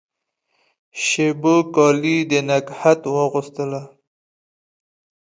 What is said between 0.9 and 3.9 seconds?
شېبو کالي د نګهت واغوستله